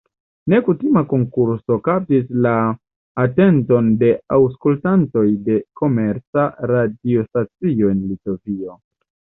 Nekutima 0.51 1.01
konkurso 1.11 1.77
kaptis 1.87 2.25
la 2.47 2.55
atenton 3.25 3.93
de 4.01 4.11
aŭskultantoj 4.39 5.27
de 5.51 5.61
komerca 5.83 6.51
radiostacio 6.75 7.95
en 7.97 8.07
Litovio. 8.13 8.79